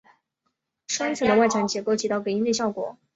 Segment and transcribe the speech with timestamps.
[0.87, 2.97] 双层的外墙结构起到隔音的效果。